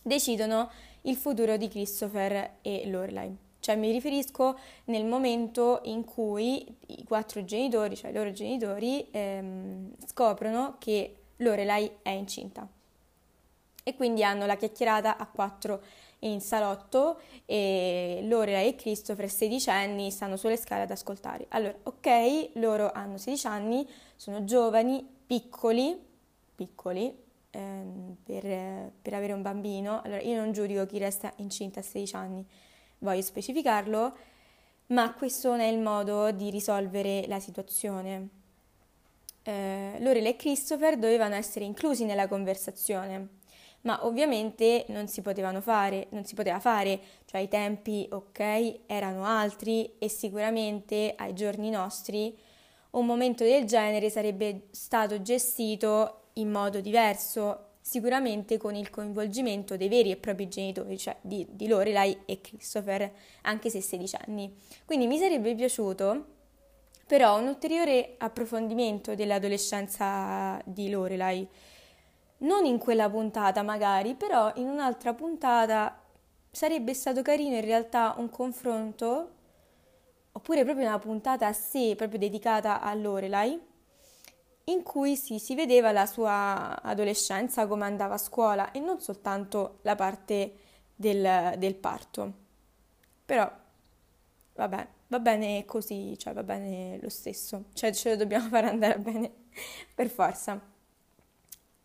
decidono 0.03 0.69
il 1.03 1.15
futuro 1.15 1.57
di 1.57 1.69
Christopher 1.69 2.55
e 2.62 2.91
Lorelai. 2.91 3.33
Cioè 3.61 3.77
mi 3.77 3.93
riferisco 3.93 4.59
nel 4.87 5.05
momento 5.05 5.83
in 5.85 6.05
cui 6.05 6.67
i 6.87 7.05
quattro 7.05 7.45
genitori, 7.45 7.95
cioè 7.95 8.11
i 8.11 8.15
loro 8.15 8.33
genitori, 8.33 9.07
ehm, 9.12 9.95
scoprono 10.07 10.79
che 10.81 11.15
Lorelai 11.37 11.99
è 12.03 12.11
incinta. 12.11 12.67
E 13.85 13.95
quindi 13.95 14.25
hanno 14.25 14.47
la 14.47 14.57
chiacchierata 14.57 15.17
a 15.17 15.29
quattro 15.29 15.81
in 16.25 16.41
salotto 16.41 17.21
e 17.47 18.21
Lorelai 18.25 18.69
e 18.69 18.75
Christopher, 18.75 19.29
16 19.31 19.71
anni, 19.71 20.11
stanno 20.11 20.37
sulle 20.37 20.57
scale 20.57 20.83
ad 20.83 20.91
ascoltare. 20.91 21.47
Allora, 21.50 21.75
ok, 21.83 22.50
loro 22.55 22.93
hanno 22.93 23.19
16 23.19 23.47
anni, 23.47 23.88
sono 24.17 24.45
giovani, 24.45 25.07
piccoli, 25.26 25.99
piccoli, 26.55 27.14
ehm, 27.50 28.17
per, 28.25 28.93
per, 29.00 29.14
avere 29.14 29.33
un 29.33 29.43
bambino. 29.43 30.00
Allora, 30.02 30.21
io 30.21 30.37
non 30.37 30.52
giudico 30.52 30.87
chi 30.87 30.99
resta 30.99 31.33
incinta 31.37 31.81
a 31.81 31.83
16 31.83 32.14
anni, 32.17 32.47
voglio 32.99 33.23
specificarlo, 33.23 34.17
ma 34.88 35.12
questo 35.14 35.49
non 35.49 35.61
è 35.61 35.67
il 35.67 35.79
modo 35.79 36.31
di 36.31 36.50
risolvere 36.50 37.25
la 37.26 37.41
situazione 37.41 38.41
eh, 39.43 39.97
Lorelai 39.99 40.33
e 40.33 40.37
Christopher 40.37 40.97
dovevano 40.97 41.35
essere 41.35 41.64
inclusi 41.64 42.05
nella 42.05 42.29
conversazione, 42.29 43.29
ma 43.83 44.07
ovviamente 44.07 44.85
non 44.89 45.09
si 45.09 45.23
potevano 45.23 45.61
fare, 45.61 46.07
non 46.11 46.25
si 46.25 46.35
poteva 46.35 46.61
fare, 46.61 47.01
cioè 47.25 47.41
i 47.41 47.49
tempi, 47.49 48.07
ok, 48.11 48.81
erano 48.87 49.25
altri 49.25 49.99
e 49.99 50.09
sicuramente 50.09 51.15
ai 51.17 51.35
giorni 51.35 51.71
nostri 51.71 52.37
un 52.93 53.07
momento 53.07 53.45
del 53.45 53.65
genere 53.65 54.11
sarebbe 54.11 54.67
stato 54.71 55.23
gestito 55.23 56.29
in 56.35 56.51
modo 56.51 56.81
diverso, 56.81 57.69
sicuramente 57.81 58.59
con 58.59 58.75
il 58.75 58.91
coinvolgimento 58.91 59.77
dei 59.77 59.89
veri 59.89 60.11
e 60.11 60.17
propri 60.17 60.49
genitori, 60.49 60.99
cioè 60.99 61.17
di, 61.21 61.47
di 61.51 61.69
Lorelai 61.69 62.19
e 62.27 62.41
Christopher, 62.41 63.11
anche 63.43 63.71
se 63.71 63.81
16 63.81 64.17
anni. 64.27 64.55
Quindi 64.85 65.07
mi 65.07 65.19
sarebbe 65.19 65.55
piaciuto 65.55 66.27
però 67.07 67.39
un 67.39 67.47
ulteriore 67.47 68.15
approfondimento 68.19 69.15
dell'adolescenza 69.15 70.61
di 70.65 70.89
Lorelai, 70.89 71.47
non 72.43 72.65
in 72.65 72.79
quella 72.79 73.09
puntata 73.09 73.63
magari, 73.63 74.15
però 74.15 74.53
in 74.57 74.69
un'altra 74.69 75.15
puntata 75.15 76.01
sarebbe 76.51 76.95
stato 76.95 77.23
carino 77.23 77.57
in 77.57 77.65
realtà 77.65 78.15
un 78.19 78.31
confronto, 78.31 79.31
oppure 80.33 80.65
proprio 80.65 80.87
una 80.87 80.99
puntata 80.99 81.47
a 81.47 81.53
sé, 81.53 81.95
proprio 81.97 82.19
dedicata 82.19 82.81
a 82.81 82.95
Lorelai, 82.95 83.61
in 84.65 84.83
cui 84.83 85.17
sì, 85.17 85.39
si 85.39 85.55
vedeva 85.55 85.93
la 85.93 86.07
sua 86.07 86.81
adolescenza, 86.83 87.67
come 87.67 87.85
andava 87.85 88.15
a 88.15 88.19
scuola 88.19 88.71
e 88.71 88.81
non 88.81 89.01
soltanto 89.01 89.79
la 89.83 89.97
parte 89.97 90.55
del, 90.95 91.55
del 91.59 91.75
parto. 91.75 92.33
Però, 93.25 93.51
vabbè, 94.55 94.89
va 95.09 95.21
bene 95.21 95.65
così, 95.65 96.17
cioè 96.19 96.33
va 96.33 96.43
bene 96.43 96.99
lo 97.01 97.09
stesso, 97.09 97.65
cioè 97.75 97.93
ce 97.93 98.11
lo 98.11 98.17
dobbiamo 98.17 98.49
fare 98.49 98.69
andare 98.69 98.99
bene 98.99 99.33
per 99.95 100.09
forza. 100.09 100.72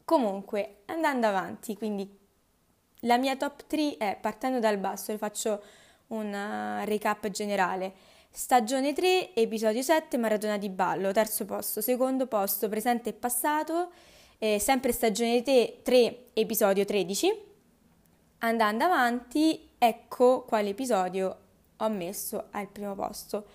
Comunque, 0.07 0.83
andando 0.85 1.27
avanti, 1.27 1.75
quindi 1.75 2.09
la 3.01 3.17
mia 3.17 3.35
top 3.35 3.67
3 3.67 3.97
è 3.97 4.17
partendo 4.21 4.57
dal 4.57 4.77
basso, 4.77 5.11
le 5.11 5.17
faccio 5.17 5.61
un 6.07 6.27
uh, 6.27 6.85
recap 6.85 7.27
generale. 7.27 7.93
Stagione 8.31 8.93
3, 8.93 9.35
episodio 9.35 9.81
7, 9.81 10.15
Maratona 10.15 10.57
di 10.57 10.69
ballo, 10.69 11.11
terzo 11.11 11.43
posto, 11.43 11.81
secondo 11.81 12.25
posto, 12.25 12.69
presente 12.69 13.09
e 13.09 13.13
passato, 13.13 13.91
eh, 14.37 14.59
sempre 14.59 14.93
stagione 14.93 15.41
3, 15.43 16.27
episodio 16.31 16.85
13. 16.85 17.41
Andando 18.37 18.85
avanti, 18.85 19.71
ecco 19.77 20.43
quale 20.43 20.69
episodio 20.69 21.37
ho 21.75 21.89
messo 21.89 22.45
al 22.51 22.69
primo 22.69 22.95
posto 22.95 23.45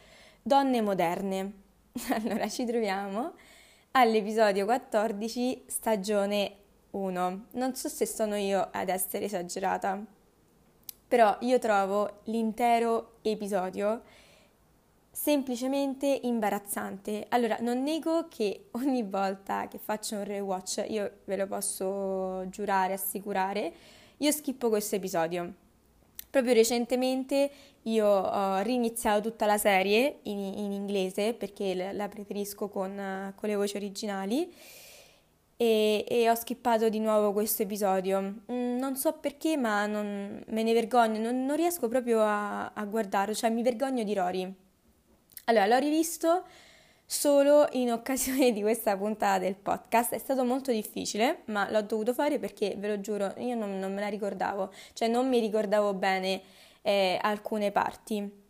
Donne 0.42 0.82
moderne. 0.82 1.61
Allora 2.12 2.47
ci 2.50 2.66
troviamo 2.66 3.32
all'episodio 3.92 4.64
14, 4.64 5.64
stagione 5.66 6.56
1. 6.90 7.46
Non 7.50 7.75
so 7.75 7.88
se 7.88 8.06
sono 8.06 8.37
io 8.37 8.68
ad 8.70 8.88
essere 8.88 9.26
esagerata, 9.26 10.02
però 11.06 11.37
io 11.40 11.58
trovo 11.58 12.20
l'intero 12.25 13.16
episodio 13.22 14.02
semplicemente 15.11 16.06
imbarazzante. 16.06 17.26
Allora, 17.28 17.58
non 17.61 17.82
nego 17.82 18.28
che 18.28 18.68
ogni 18.72 19.02
volta 19.02 19.68
che 19.68 19.78
faccio 19.78 20.16
un 20.16 20.25
rewatch, 20.25 20.87
io 20.88 21.18
ve 21.25 21.37
lo 21.37 21.46
posso 21.46 22.49
giurare, 22.49 22.94
assicurare, 22.94 23.72
io 24.16 24.32
schippo 24.32 24.70
questo 24.70 24.96
episodio 24.96 25.62
Proprio 26.32 26.54
recentemente 26.54 27.50
io 27.82 28.06
ho 28.06 28.62
riniziato 28.62 29.28
tutta 29.28 29.44
la 29.44 29.58
serie 29.58 30.20
in, 30.22 30.38
in 30.38 30.72
inglese 30.72 31.34
perché 31.34 31.92
la 31.92 32.08
preferisco 32.08 32.70
con, 32.70 33.34
con 33.36 33.48
le 33.50 33.54
voci 33.54 33.76
originali 33.76 34.50
e, 35.58 36.06
e, 36.08 36.30
ho 36.30 36.34
skippato 36.34 36.88
di 36.88 37.00
nuovo 37.00 37.34
questo 37.34 37.64
episodio. 37.64 38.44
Mm, 38.50 38.78
non 38.78 38.96
so 38.96 39.12
perché, 39.12 39.58
ma 39.58 39.84
non, 39.84 40.42
me 40.46 40.62
ne 40.62 40.72
vergogno, 40.72 41.20
non, 41.20 41.44
non 41.44 41.54
riesco 41.54 41.86
proprio 41.86 42.22
a, 42.22 42.72
a 42.72 42.84
guardarlo, 42.86 43.34
cioè 43.34 43.50
mi 43.50 43.62
vergogno 43.62 44.02
di 44.02 44.14
Rory. 44.14 44.54
Allora, 45.44 45.66
l'ho 45.66 45.78
rivisto 45.78 46.44
solo 47.12 47.69
in 47.73 47.92
occasione 47.92 48.52
di 48.52 48.62
questa 48.62 48.97
puntata 48.97 49.38
del 49.38 49.54
podcast. 49.54 50.14
È 50.14 50.19
stato 50.19 50.45
molto 50.45 50.73
difficile, 50.73 51.42
ma 51.47 51.71
l'ho 51.71 51.83
dovuto 51.83 52.14
fare 52.14 52.38
perché, 52.38 52.75
ve 52.78 52.88
lo 52.88 53.00
giuro, 53.00 53.35
io 53.37 53.54
non, 53.54 53.78
non 53.78 53.92
me 53.92 54.00
la 54.00 54.09
ricordavo, 54.09 54.73
cioè 54.95 55.09
non 55.09 55.28
mi 55.28 55.38
ricordavo 55.38 55.92
bene 55.92 56.40
eh, 56.81 57.19
alcune 57.21 57.71
parti. 57.71 58.40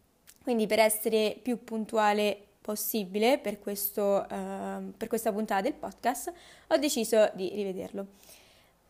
Quindi 0.41 0.69
per 0.69 0.79
essere 0.79 1.37
più 1.43 1.65
puntuale 1.65 2.41
possibile 2.61 3.39
per, 3.39 3.59
questo, 3.59 4.25
uh, 4.31 4.93
per 4.97 5.09
questa 5.09 5.33
puntata 5.33 5.63
del 5.63 5.75
podcast 5.75 6.33
ho 6.69 6.77
deciso 6.77 7.33
di 7.35 7.51
rivederlo. 7.53 8.07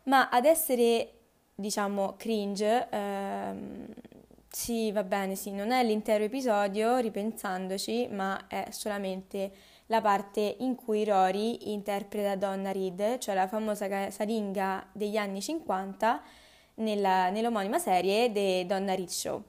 Ma 0.05 0.29
ad 0.29 0.45
essere, 0.45 1.13
diciamo, 1.55 2.15
cringe, 2.19 2.89
uh, 2.91 4.12
sì, 4.55 4.93
va 4.93 5.03
bene, 5.03 5.35
sì, 5.35 5.51
non 5.51 5.71
è 5.71 5.83
l'intero 5.83 6.25
episodio, 6.25 6.99
ripensandoci, 6.99 8.09
ma 8.11 8.47
è 8.49 8.67
solamente 8.71 9.51
la 9.87 10.03
parte 10.03 10.57
in 10.61 10.75
cui 10.75 11.05
Rory 11.05 11.71
interpreta 11.73 12.37
Donna 12.37 12.71
Reed, 12.71 13.17
cioè 13.17 13.35
la 13.35 13.49
famosa 13.49 13.89
casalinga 13.89 14.87
degli 14.93 15.17
anni 15.17 15.41
50 15.41 16.23
nella, 16.75 17.31
nell'omonima 17.31 17.79
serie 17.79 18.31
The 18.31 18.67
Donna 18.67 18.95
Reed 18.95 19.09
Show. 19.09 19.43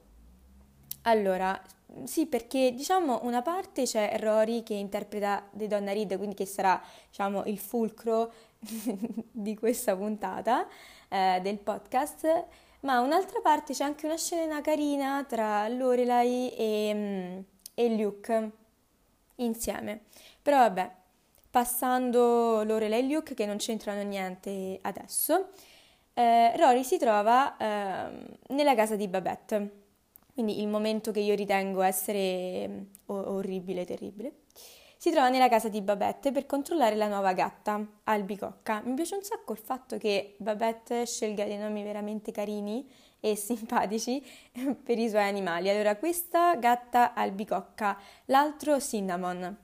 Allora, 1.02 1.60
sì, 2.04 2.24
perché 2.24 2.72
diciamo 2.72 3.20
una 3.24 3.42
parte 3.42 3.82
c'è 3.82 4.16
Rory 4.18 4.62
che 4.62 4.72
interpreta 4.72 5.46
The 5.52 5.66
Donna 5.66 5.92
Reed, 5.92 6.16
quindi 6.16 6.34
che 6.34 6.46
sarà 6.46 6.82
diciamo 7.10 7.44
il 7.44 7.58
fulcro 7.58 8.32
di 8.58 9.54
questa 9.54 9.94
puntata 9.94 10.66
eh, 11.10 11.40
del 11.42 11.58
podcast, 11.58 12.46
ma 12.84 13.00
un'altra 13.00 13.40
parte 13.40 13.74
c'è 13.74 13.84
anche 13.84 14.06
una 14.06 14.16
scena 14.16 14.60
carina 14.60 15.24
tra 15.24 15.68
Lorelai 15.68 16.50
e, 16.56 16.92
mm, 16.94 17.38
e 17.74 17.96
Luke 17.96 18.50
insieme. 19.36 20.04
Però 20.42 20.58
vabbè, 20.58 20.90
passando 21.50 22.62
Lorelai 22.64 23.00
e 23.00 23.12
Luke 23.12 23.34
che 23.34 23.46
non 23.46 23.56
c'entrano 23.58 24.02
niente 24.02 24.78
adesso, 24.82 25.50
eh, 26.14 26.56
Rory 26.56 26.84
si 26.84 26.98
trova 26.98 27.56
eh, 27.56 28.38
nella 28.48 28.74
casa 28.74 28.96
di 28.96 29.08
Babette 29.08 29.82
quindi 30.34 30.60
il 30.60 30.66
momento 30.66 31.12
che 31.12 31.20
io 31.20 31.36
ritengo 31.36 31.80
essere 31.82 32.66
mm, 32.68 32.82
orribile, 33.06 33.84
terribile, 33.84 34.32
si 35.04 35.10
trova 35.10 35.28
nella 35.28 35.50
casa 35.50 35.68
di 35.68 35.82
Babette 35.82 36.32
per 36.32 36.46
controllare 36.46 36.94
la 36.94 37.08
nuova 37.08 37.34
gatta, 37.34 37.78
Albicocca. 38.04 38.80
Mi 38.86 38.94
piace 38.94 39.16
un 39.16 39.22
sacco 39.22 39.52
il 39.52 39.58
fatto 39.58 39.98
che 39.98 40.34
Babette 40.38 41.04
scelga 41.04 41.44
dei 41.44 41.58
nomi 41.58 41.82
veramente 41.82 42.32
carini 42.32 42.90
e 43.20 43.36
simpatici 43.36 44.24
per 44.82 44.98
i 44.98 45.06
suoi 45.10 45.24
animali. 45.24 45.68
Allora, 45.68 45.96
questa 45.96 46.56
gatta 46.56 47.12
Albicocca, 47.12 47.98
l'altro 48.24 48.80
Cinnamon. 48.80 49.54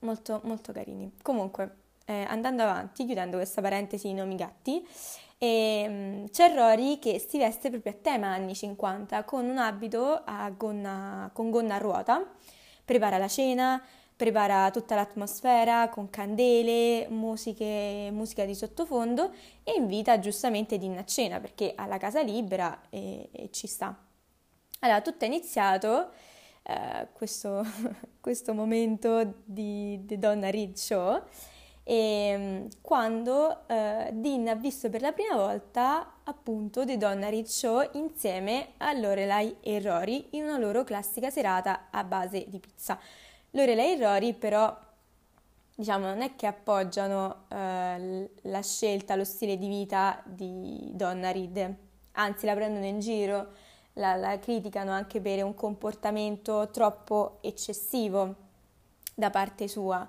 Molto, 0.00 0.42
molto 0.44 0.70
carini. 0.70 1.10
Comunque, 1.22 1.76
eh, 2.04 2.26
andando 2.28 2.62
avanti, 2.64 3.06
chiudendo 3.06 3.38
questa 3.38 3.62
parentesi 3.62 4.08
di 4.08 4.12
nomi 4.12 4.34
gatti, 4.34 4.86
e 5.38 5.84
um, 5.88 6.28
c'è 6.28 6.54
Rory 6.54 6.98
che 6.98 7.18
si 7.26 7.38
veste 7.38 7.70
proprio 7.70 7.92
a 7.92 7.96
tema 7.98 8.26
anni 8.26 8.54
50 8.54 9.24
con 9.24 9.46
un 9.46 9.56
abito 9.56 10.22
gonna, 10.58 11.30
con 11.32 11.48
gonna 11.48 11.76
a 11.76 11.78
ruota, 11.78 12.22
prepara 12.84 13.16
la 13.16 13.28
cena, 13.28 13.82
prepara 14.22 14.70
tutta 14.70 14.94
l'atmosfera 14.94 15.88
con 15.88 16.08
candele, 16.08 17.08
musiche, 17.08 18.08
musica 18.12 18.44
di 18.44 18.54
sottofondo 18.54 19.32
e 19.64 19.72
invita 19.76 20.20
giustamente 20.20 20.78
Dean 20.78 20.96
a 20.96 21.04
cena 21.04 21.40
perché 21.40 21.72
ha 21.74 21.86
la 21.86 21.98
casa 21.98 22.22
libera 22.22 22.82
e, 22.88 23.30
e 23.32 23.50
ci 23.50 23.66
sta. 23.66 23.98
Allora, 24.78 25.00
tutto 25.00 25.24
è 25.24 25.26
iniziato, 25.26 26.10
eh, 26.62 27.08
questo, 27.12 27.66
questo 28.20 28.54
momento 28.54 29.40
di 29.42 30.00
The 30.06 30.16
Donna 30.20 30.50
Reed 30.50 30.76
Show, 30.76 31.20
e 31.82 31.94
ehm, 31.94 32.68
quando 32.80 33.66
eh, 33.66 34.10
Dean 34.12 34.46
ha 34.46 34.54
visto 34.54 34.88
per 34.88 35.00
la 35.00 35.10
prima 35.10 35.34
volta 35.34 36.18
appunto 36.22 36.84
The 36.84 36.96
Donna 36.96 37.28
Reed 37.28 37.46
Show 37.46 37.88
insieme 37.94 38.74
a 38.76 38.92
Lorelai 38.92 39.56
e 39.60 39.80
Rory 39.80 40.28
in 40.30 40.44
una 40.44 40.58
loro 40.58 40.84
classica 40.84 41.28
serata 41.28 41.88
a 41.90 42.04
base 42.04 42.44
di 42.46 42.60
pizza. 42.60 43.00
Lorelai 43.52 43.92
e 43.92 43.98
Rory 43.98 44.32
però 44.34 44.74
diciamo 45.74 46.06
non 46.06 46.22
è 46.22 46.34
che 46.36 46.46
appoggiano 46.46 47.44
eh, 47.48 48.30
la 48.42 48.62
scelta, 48.62 49.14
lo 49.14 49.24
stile 49.24 49.58
di 49.58 49.68
vita 49.68 50.22
di 50.24 50.90
Donna 50.92 51.30
Reed, 51.32 51.74
anzi 52.12 52.46
la 52.46 52.54
prendono 52.54 52.86
in 52.86 53.00
giro, 53.00 53.52
la, 53.94 54.16
la 54.16 54.38
criticano 54.38 54.90
anche 54.90 55.20
per 55.20 55.44
un 55.44 55.54
comportamento 55.54 56.70
troppo 56.70 57.38
eccessivo 57.42 58.34
da 59.14 59.30
parte 59.30 59.68
sua 59.68 60.08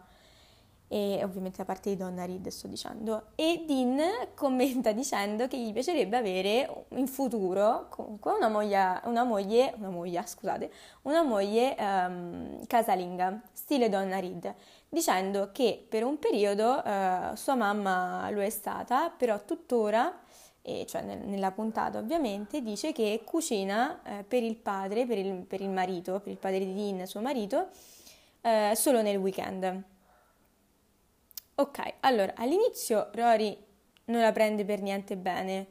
e 0.94 1.24
ovviamente 1.24 1.58
da 1.58 1.66
parte 1.66 1.90
di 1.90 1.98
Donna 1.98 2.24
Reed 2.24 2.48
sto 2.50 2.68
dicendo, 2.68 3.30
e 3.34 3.64
Dean 3.66 4.00
commenta 4.36 4.92
dicendo 4.92 5.48
che 5.48 5.58
gli 5.58 5.74
piacerebbe 5.74 6.18
avere 6.18 6.86
in 6.90 7.08
futuro 7.08 7.88
comunque 7.90 8.34
una 8.34 8.48
moglie, 8.48 9.02
una 9.06 9.24
moglie, 9.24 9.74
una 9.80 9.90
moglie 9.90 10.24
scusate, 10.24 10.72
una 11.04 11.24
moglie 11.24 11.76
um, 11.80 12.64
casalinga, 12.68 13.42
stile 13.52 13.90
Donna 13.90 14.20
Reed, 14.20 14.54
dicendo 14.88 15.50
che 15.52 15.84
per 15.90 16.04
un 16.04 16.20
periodo 16.20 16.84
uh, 16.86 17.34
sua 17.34 17.56
mamma 17.56 18.30
lo 18.30 18.44
è 18.44 18.52
stata, 18.52 19.10
però 19.10 19.44
tuttora 19.44 20.20
e 20.62 20.86
cioè 20.88 21.02
nel, 21.02 21.26
nella 21.26 21.50
puntata 21.50 21.98
ovviamente, 21.98 22.62
dice 22.62 22.92
che 22.92 23.24
cucina 23.26 24.00
eh, 24.04 24.24
per 24.24 24.44
il 24.44 24.58
padre, 24.58 25.08
per 25.08 25.18
il, 25.18 25.34
per 25.44 25.60
il, 25.60 25.70
marito, 25.70 26.20
per 26.20 26.32
il 26.32 26.38
padre 26.38 26.60
di 26.60 26.74
Dean, 26.76 27.08
suo 27.08 27.20
marito, 27.20 27.70
eh, 28.42 28.74
solo 28.76 29.02
nel 29.02 29.18
weekend. 29.18 29.92
Ok, 31.56 31.94
allora 32.00 32.34
all'inizio 32.36 33.10
Rory 33.14 33.56
non 34.06 34.22
la 34.22 34.32
prende 34.32 34.66
per 34.66 34.82
niente 34.82 35.16
bene. 35.16 35.68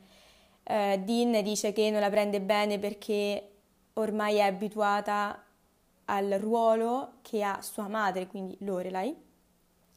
Uh, 0.62 0.96
Dean 1.02 1.42
dice 1.42 1.72
che 1.72 1.90
non 1.90 2.00
la 2.00 2.08
prende 2.08 2.40
bene 2.40 2.78
perché 2.78 3.50
ormai 3.94 4.36
è 4.36 4.42
abituata 4.42 5.44
al 6.04 6.30
ruolo 6.38 7.14
che 7.22 7.42
ha 7.42 7.60
sua 7.62 7.88
madre, 7.88 8.28
quindi 8.28 8.56
Lorelai, 8.60 9.12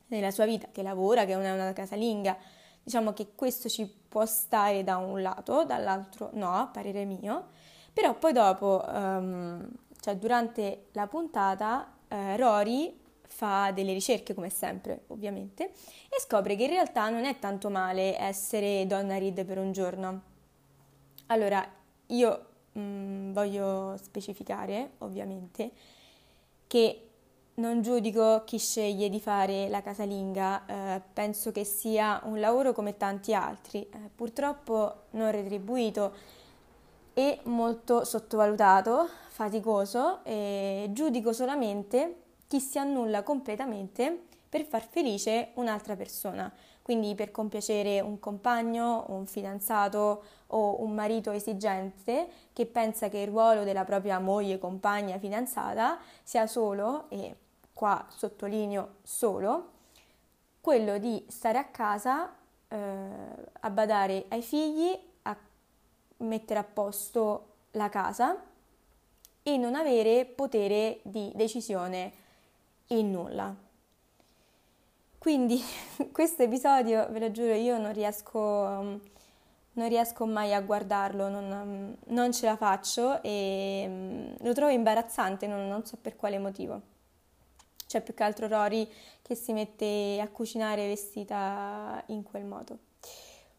nella 0.08 0.32
sua 0.32 0.46
vita, 0.46 0.70
che 0.72 0.82
lavora, 0.82 1.26
che 1.26 1.34
è 1.34 1.36
una 1.36 1.72
casalinga. 1.74 2.36
Diciamo 2.82 3.14
che 3.14 3.34
questo 3.36 3.70
ci 3.70 3.86
può 3.88 4.26
stare 4.26 4.84
da 4.84 4.98
un 4.98 5.22
lato, 5.22 5.66
dall'altro 5.66 6.32
no, 6.34 6.52
a 6.52 6.66
parere 6.66 7.06
mio. 7.06 7.50
Però 7.94 8.16
poi 8.16 8.34
dopo, 8.34 8.84
um, 8.88 9.70
cioè 10.00 10.16
durante 10.16 10.88
la 10.94 11.06
puntata, 11.06 11.94
uh, 12.10 12.36
Rory 12.38 13.04
fa 13.28 13.72
delle 13.72 13.94
ricerche 13.94 14.34
come 14.34 14.50
sempre, 14.50 15.04
ovviamente, 15.08 15.72
e 16.10 16.20
scopre 16.20 16.56
che 16.56 16.64
in 16.64 16.70
realtà 16.70 17.10
non 17.10 17.26
è 17.26 17.40
tanto 17.40 17.70
male 17.70 18.18
essere 18.20 18.86
donna 18.88 19.18
Reed 19.18 19.46
per 19.46 19.58
un 19.58 19.72
giorno. 19.72 20.22
Allora, 21.28 21.68
io 22.08 22.46
mh, 22.74 22.80
mm, 22.80 23.34
voglio 23.34 23.98
specificare, 23.98 24.92
ovviamente, 25.00 25.72
che 26.68 27.00
non 27.56 27.82
giudico 27.82 28.44
chi 28.46 28.58
sceglie 28.58 29.10
di 29.10 29.20
fare 29.20 29.70
la 29.70 29.82
casalinga, 29.82 30.66
eh, 30.66 31.02
penso 31.14 31.52
che 31.52 31.64
sia 31.64 32.20
un 32.26 32.40
lavoro 32.40 32.74
come 32.74 32.98
tanti 32.98 33.34
altri, 33.34 33.82
eh, 33.82 34.10
purtroppo 34.14 35.04
non 35.12 35.32
retribuito 35.32 36.14
e 37.14 37.40
molto 37.44 38.04
sottovalutato, 38.04 39.08
faticoso 39.30 40.20
e 40.24 40.90
giudico 40.92 41.32
solamente 41.32 42.24
chi 42.48 42.60
si 42.60 42.78
annulla 42.78 43.24
completamente 43.24 44.28
per 44.50 44.64
far 44.64 44.88
felice 44.88 45.50
un'altra 45.56 45.96
persona, 45.96 46.52
quindi 46.82 47.14
per 47.16 47.32
compiacere 47.32 48.00
un 48.00 48.20
compagno, 48.20 49.06
un 49.10 49.26
fidanzato 49.26 50.24
o 50.48 50.82
un 50.82 50.94
marito 50.94 51.32
esigente 51.32 52.30
che 52.54 52.66
pensa 52.66 53.10
che 53.10 53.18
il 53.18 53.28
ruolo 53.28 53.64
della 53.64 53.84
propria 53.84 54.20
moglie, 54.20 54.60
compagna, 54.60 55.18
fidanzata 55.18 56.00
sia 56.24 56.48
solo, 56.48 57.10
e 57.10 57.36
qua 57.74 58.06
sottolineo 58.08 58.96
solo, 59.04 59.72
quello 60.62 60.98
di 61.00 61.26
stare 61.28 61.58
a 61.58 61.66
casa 61.66 62.34
eh, 62.68 62.78
a 63.60 63.70
badare 63.70 64.26
ai 64.30 64.42
figli, 64.42 64.98
a 65.24 65.36
mettere 66.18 66.60
a 66.60 66.64
posto 66.64 67.56
la 67.72 67.90
casa 67.90 68.42
e 69.44 69.58
non 69.58 69.76
avere 69.76 70.26
potere 70.26 71.00
di 71.04 71.32
decisione 71.36 72.24
in 72.88 73.12
nulla. 73.12 73.56
Quindi 75.18 75.60
questo 76.12 76.44
episodio, 76.44 77.08
ve 77.10 77.20
lo 77.20 77.32
giuro, 77.32 77.54
io 77.54 77.78
non 77.78 77.94
riesco, 77.94 78.40
non 78.40 79.88
riesco 79.90 80.26
mai 80.26 80.54
a 80.54 80.62
guardarlo, 80.62 81.30
non, 81.30 81.98
non, 82.06 82.32
ce 82.32 82.46
la 82.46 82.56
faccio 82.56 83.22
e 83.24 83.86
mm, 83.88 84.26
lo 84.42 84.54
trovo 84.54 84.72
imbarazzante, 84.72 85.48
non, 85.48 85.68
non 85.68 85.86
so 85.86 85.98
per 86.00 86.16
quale 86.16 86.38
motivo. 86.38 86.94
C'è 87.88 88.02
più 88.02 88.14
che 88.14 88.24
altro 88.24 88.48
Rory 88.48 88.88
che 89.22 89.36
si 89.36 89.54
mette 89.54 90.20
a 90.22 90.28
cucinare 90.28 90.88
vestita 90.88 92.04
in 92.08 92.24
quel 92.24 92.44
modo. 92.44 92.78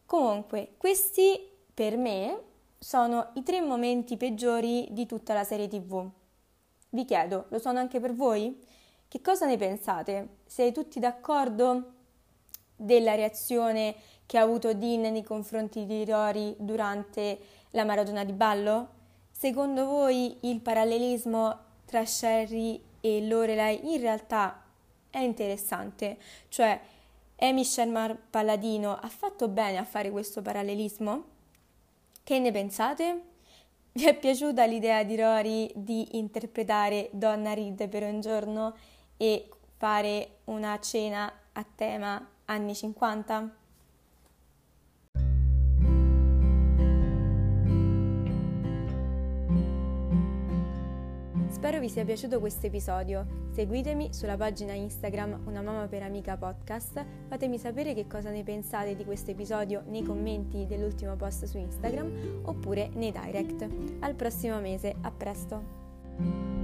Comunque, 0.05 0.73
questi 0.77 1.37
per 1.73 1.97
me 1.97 2.41
sono 2.79 3.31
i 3.33 3.43
tre 3.43 3.59
momenti 3.59 4.15
peggiori 4.15 4.87
di 4.91 5.05
tutta 5.05 5.33
la 5.33 5.43
serie 5.43 5.67
TV. 5.67 6.09
Vi 6.89 7.05
chiedo, 7.05 7.45
lo 7.49 7.59
sono 7.59 7.79
anche 7.79 7.99
per 7.99 8.15
voi? 8.15 8.65
Che 9.09 9.21
cosa 9.21 9.45
ne 9.45 9.55
pensate? 9.55 10.27
Siete 10.45 10.73
tutti 10.73 10.99
d'accordo 10.99 11.93
della 12.75 13.15
reazione 13.15 13.95
che 14.25 14.37
ha 14.37 14.41
avuto 14.41 14.73
Dean 14.73 14.99
nei 14.99 15.23
confronti 15.23 15.85
di 15.85 16.03
Rory 16.03 16.55
durante 16.59 17.39
la 17.71 17.85
maratona 17.85 18.25
di 18.25 18.33
ballo? 18.33 18.89
Secondo 19.31 19.85
voi 19.85 20.35
il 20.41 20.59
parallelismo 20.59 21.57
tra 21.85 22.05
Sherry 22.05 22.83
e 22.99 23.25
Lorelai 23.25 23.93
in 23.93 24.01
realtà 24.01 24.61
è 25.09 25.19
interessante? 25.19 26.17
Cioè, 26.49 26.77
Amy 27.37 27.63
Sherman 27.63 28.23
Palladino 28.29 28.97
ha 28.99 29.07
fatto 29.07 29.47
bene 29.47 29.77
a 29.77 29.85
fare 29.85 30.11
questo 30.11 30.41
parallelismo? 30.41 31.23
Che 32.23 32.39
ne 32.39 32.51
pensate? 32.51 33.21
Vi 33.93 34.03
è 34.03 34.13
piaciuta 34.13 34.65
l'idea 34.65 35.03
di 35.03 35.15
Rory 35.15 35.71
di 35.73 36.17
interpretare 36.17 37.09
Donna 37.13 37.53
Reed 37.53 37.87
per 37.87 38.03
un 38.03 38.19
giorno 38.19 38.75
e 39.17 39.49
fare 39.75 40.37
una 40.45 40.79
cena 40.79 41.31
a 41.51 41.65
tema 41.75 42.25
anni 42.45 42.73
50? 42.73 43.51
Spero 51.57 51.79
vi 51.79 51.89
sia 51.89 52.05
piaciuto 52.05 52.39
questo 52.39 52.67
episodio. 52.67 53.25
Seguitemi 53.51 54.13
sulla 54.13 54.37
pagina 54.37 54.73
Instagram 54.73 55.41
Una 55.47 55.63
Mamma 55.63 55.87
per 55.87 56.03
Amica 56.03 56.37
Podcast. 56.37 57.03
Fatemi 57.27 57.57
sapere 57.57 57.95
che 57.95 58.05
cosa 58.05 58.29
ne 58.29 58.43
pensate 58.43 58.95
di 58.95 59.03
questo 59.03 59.31
episodio 59.31 59.81
nei 59.87 60.03
commenti 60.03 60.67
dell'ultimo 60.67 61.15
post 61.15 61.45
su 61.45 61.57
Instagram 61.57 62.43
oppure 62.43 62.89
nei 62.93 63.11
direct. 63.11 63.67
Al 64.01 64.13
prossimo 64.13 64.59
mese, 64.59 64.95
a 65.01 65.09
presto! 65.09 66.56